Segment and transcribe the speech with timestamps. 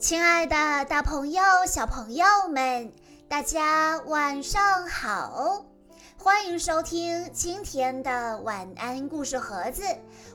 [0.00, 0.56] 亲爱的，
[0.86, 2.90] 大朋友、小朋友们，
[3.28, 5.66] 大家晚上好！
[6.16, 9.82] 欢迎收听今天的晚安故事盒子，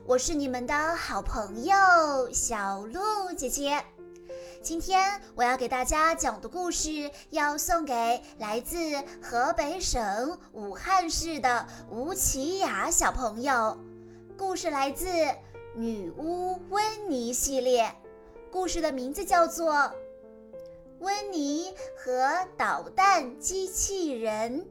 [0.06, 1.76] 我是你们的好朋友
[2.31, 3.83] 小鹿姐姐。
[4.62, 8.78] 今天我要给大家讲的故事，要送给来自
[9.20, 13.76] 河北省武汉市的吴奇雅小朋友。
[14.38, 15.08] 故事来自
[15.74, 17.91] 《女巫温妮》系列。
[18.52, 19.73] 故事的名字叫做
[20.99, 24.62] 《温妮和导弹机器人》。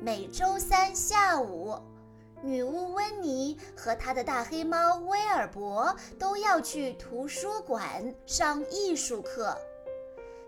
[0.00, 1.78] 每周三下午，
[2.42, 9.56] 女巫温妮和她的大黑猫威尔伯都要去图书馆上艺术课。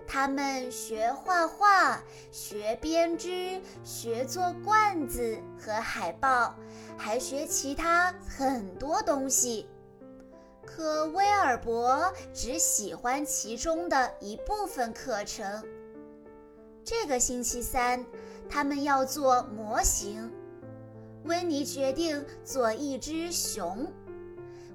[0.06, 6.54] 他们学画画，学编织，学做罐子和海报，
[6.98, 9.66] 还学其他很多东西。
[10.64, 15.64] 可威尔伯只喜欢其中的一部分课程。
[16.84, 18.04] 这个星期三，
[18.48, 20.32] 他们要做模型。
[21.24, 23.90] 温妮决定做一只熊。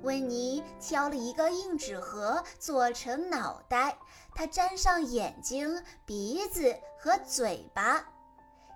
[0.01, 3.97] 温妮挑了一个硬纸盒做成脑袋，
[4.33, 8.07] 他粘上眼睛、鼻子和嘴巴。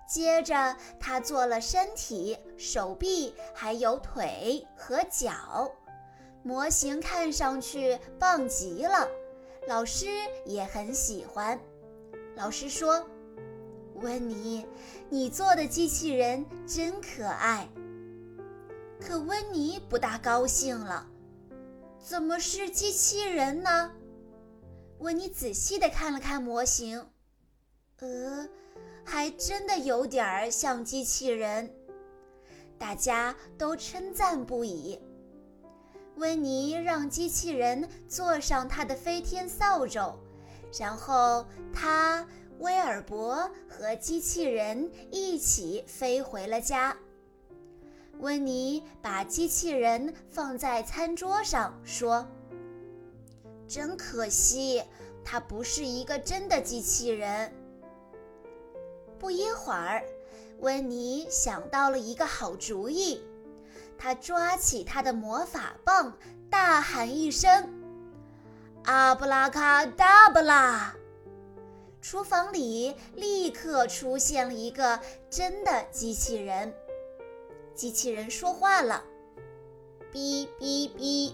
[0.06, 5.72] 接着，他做了身体、手臂，还有腿和脚。
[6.44, 9.08] 模型看上去棒极了，
[9.66, 10.06] 老师
[10.44, 11.58] 也很喜欢。
[12.36, 13.04] 老师说
[13.96, 14.66] ：“温妮，
[15.08, 17.66] 你做的机器人真可爱。”
[19.00, 21.06] 可温妮不大高兴了
[21.98, 23.90] ：“怎么是机器人呢？”
[25.00, 27.06] 温妮仔细地看了看模型，
[28.00, 28.46] 呃，
[29.02, 31.74] 还真的有点像机器人。
[32.78, 35.00] 大家都称赞不已。
[36.16, 40.14] 温妮让机器人坐上他的飞天扫帚，
[40.78, 42.26] 然后他、
[42.60, 46.96] 威尔伯和机器人一起飞回了家。
[48.20, 52.24] 温妮把机器人放在餐桌上，说
[53.66, 54.82] ：“真可惜，
[55.24, 57.52] 它不是一个真的机器人。”
[59.18, 60.04] 不一会儿，
[60.60, 63.20] 温妮想到了一个好主意。
[63.98, 66.16] 他抓起他的魔法棒，
[66.50, 67.72] 大喊一声
[68.84, 70.94] ：“阿布拉卡达布拉！”
[72.02, 75.00] 厨房里立刻出现了一个
[75.30, 76.74] 真的机器人。
[77.74, 79.02] 机器人说话了
[80.12, 81.32] ：“哔哔哔，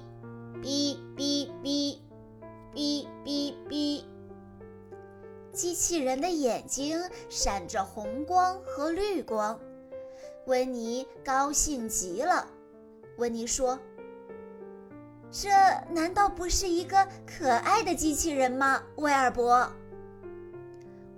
[0.62, 1.98] 哔哔哔，
[2.72, 4.04] 哔哔哔。”
[5.52, 9.58] 机器人的眼睛闪着红光和绿光。
[10.46, 12.46] 温妮高兴极了。
[13.18, 13.78] 温妮说
[15.30, 15.50] ：“这
[15.90, 19.70] 难道不是一个可爱的机器人吗？”威尔伯。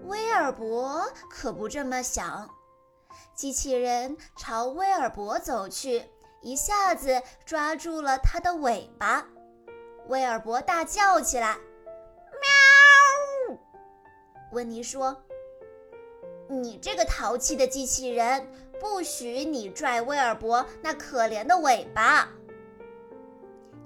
[0.05, 2.51] 威尔伯可不这么想。
[3.35, 6.05] 机器人朝威尔伯走去，
[6.41, 9.27] 一下子抓住了他的尾巴。
[10.09, 11.57] 威尔伯大叫起来
[13.49, 13.57] ：“喵！”
[14.53, 15.17] 温妮说
[16.51, 18.47] ：“你这个淘气的机器人！”
[18.83, 22.29] 不许你拽威尔伯那可怜的尾巴！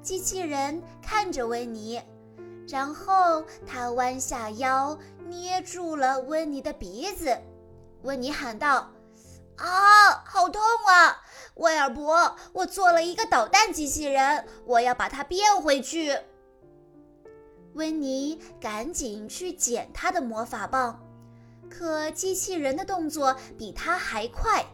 [0.01, 2.03] 机器人看着温妮，
[2.67, 7.37] 然后他弯下腰捏住了温妮的鼻子。
[8.05, 8.91] 温妮喊道
[9.61, 11.23] ：“啊，好痛啊！
[11.57, 16.19] 威尔伯，我做了一个导弹机器人，我要把它变回去。”
[17.75, 20.99] 温妮赶紧去捡他的魔法棒，
[21.69, 24.65] 可机器人的动作比他还快。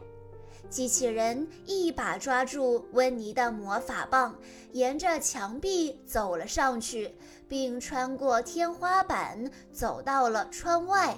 [0.73, 4.35] 机器人一把抓住温妮的魔法棒，
[4.73, 7.15] 沿着墙壁走了上去，
[7.47, 11.15] 并穿过天花板走到了窗外。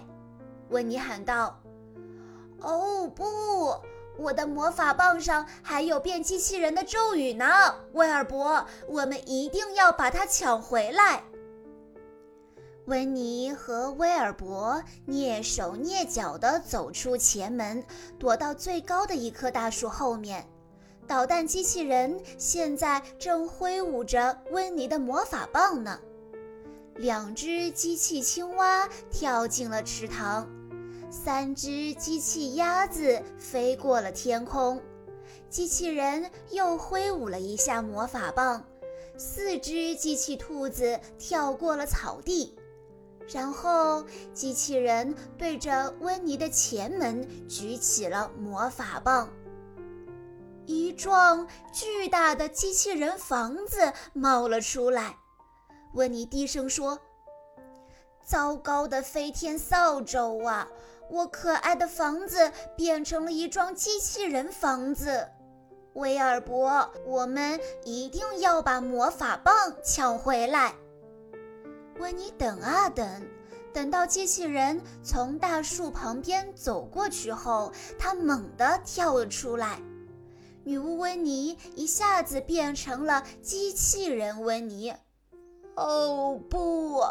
[0.71, 1.57] 温妮喊道
[2.61, 3.25] ：“哦不，
[4.19, 7.47] 我的魔法棒上还有变机器人的咒语呢！
[7.93, 11.23] 威尔伯，我们一定要把它抢回来。”
[12.87, 17.83] 温妮和威尔伯蹑手蹑脚地走出前门，
[18.19, 20.47] 躲到最高的一棵大树后面。
[21.07, 25.99] 导弹机器人现在正挥舞着温妮的魔法棒呢。
[26.97, 30.47] 两只机器青蛙跳进了池塘，
[31.11, 34.81] 三只机器鸭子飞过了天空，
[35.49, 38.63] 机器人又挥舞了一下魔法棒，
[39.17, 42.55] 四只机器兔子跳过了草地。
[43.33, 49.29] 然后，机器人对着温妮的前门举起了魔法棒，
[50.67, 55.17] 一幢巨大的机器人房子冒了出来。
[55.95, 56.99] 温妮低声说
[58.23, 60.69] ：“糟糕的飞天扫帚啊！
[61.11, 65.29] 我可爱的房子变成了一幢机器人房子。”
[65.95, 70.75] 威尔伯，我们一定要把魔法棒抢回来。
[71.99, 73.23] 温妮等啊等，
[73.73, 79.81] 等到机器人从大树旁边走过去后，他猛地跳了出来。
[80.65, 84.95] 女巫温妮一下子变成了机器人温妮。
[85.77, 87.03] 哦不！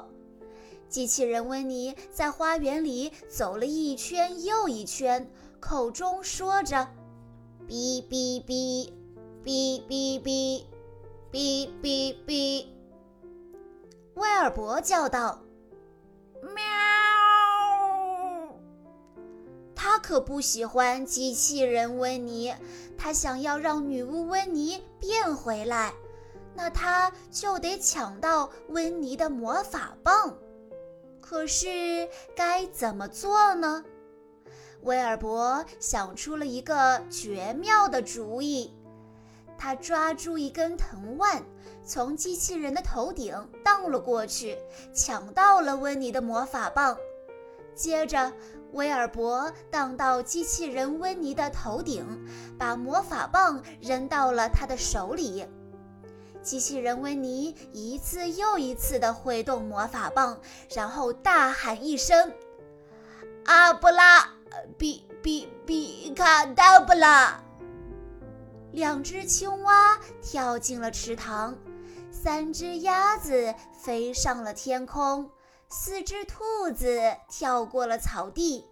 [0.90, 5.30] 机器人温妮在花园里走了一圈又一圈，
[5.60, 6.88] 口中说着。
[7.68, 8.92] 哔哔哔，
[9.44, 10.64] 哔哔哔，
[11.32, 12.73] 哔哔哔。
[14.16, 15.42] 威尔伯叫道
[16.42, 16.64] ：“喵！”
[19.76, 22.54] 他可不喜欢机器人温妮，
[22.98, 25.94] 他想要让女巫温妮变回来，
[26.56, 30.38] 那他就得抢到温妮的魔法棒。
[31.20, 33.84] 可是该怎么做呢？
[34.84, 38.74] 威尔伯想出了一个绝妙的主意，
[39.58, 41.44] 他抓住一根藤蔓，
[41.86, 44.58] 从机器人的头顶荡了过去，
[44.94, 46.98] 抢到了温妮的魔法棒。
[47.76, 48.32] 接着，
[48.72, 52.06] 威尔伯荡到机器人温妮的头顶，
[52.58, 55.46] 把魔法棒扔到了他的手里。
[56.42, 60.40] 机器人温妮一次又一次地挥动魔法棒，
[60.74, 62.32] 然后大喊一声
[63.46, 64.30] ：“阿布拉！”
[64.78, 67.42] 比比比卡达布拉！
[68.72, 71.56] 两只青蛙跳进了池塘，
[72.14, 75.32] 三只鸭子飞上了天空，
[75.68, 78.66] 四只兔子跳过了草地。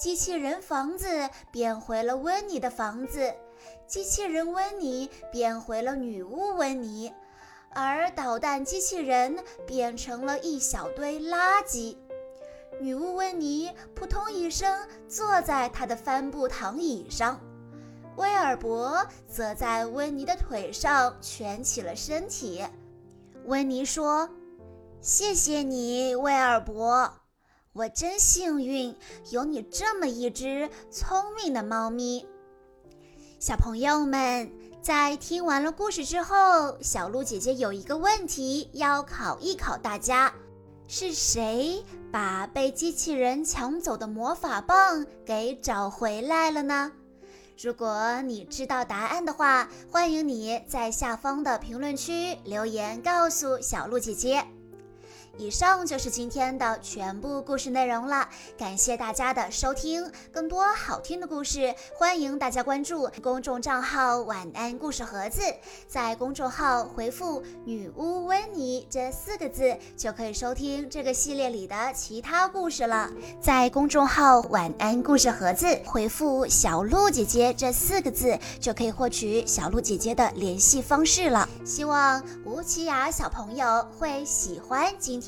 [0.00, 3.34] 机器人房子变回了温妮的房子，
[3.86, 7.12] 机器人温妮变回了女巫温妮，
[7.74, 11.96] 而导弹机器人变成了一小堆垃圾。
[12.80, 17.38] 女巫温妮扑通一声坐在她的帆布躺椅上，
[18.18, 22.66] 威尔伯则在温妮的腿上蜷起了身体。
[23.44, 24.28] 温妮说
[25.00, 27.12] ：“谢谢你，威尔伯，
[27.72, 28.92] 我真幸运
[29.30, 32.26] 有你这么一只聪明的猫咪。”
[33.38, 34.50] 小朋友们，
[34.82, 40.34] 在听完了故事之后，小鹿姐姐有一个问题要考一考大家。
[40.88, 46.90] 是谁把被机器人抢走的魔法棒给找回来了呢？
[47.60, 54.44] 如果你知道答案的话，欢迎你在下方的评论区留言告诉小鹿姐姐。
[55.38, 60.10] 以上就是今天的全部故事内容了，感谢大家的收听。
[60.32, 65.40] 更多好听的故事，欢迎大家关注公众账号“晚安故事盒子”。
[65.86, 73.08] 在公众号回复“女巫温妮”这四个字，就可以收听这个系列里的其他故事了。
[73.40, 81.48] 在公众号“晚安故事盒子”回复“小鹿姐姐”这四个字，就可以获取小鹿姐姐的联系方式了。
[81.64, 85.27] 希望吴奇雅小朋友会喜欢今天。